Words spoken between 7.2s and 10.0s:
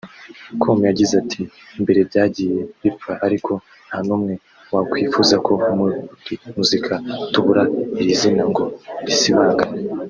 tubura iri zina ngo risibangane